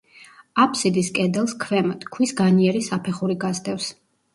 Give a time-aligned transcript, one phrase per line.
[0.63, 3.97] აფსიდის კედელს, ქვემოთ, ქვის განიერი საფეხური გასდევს.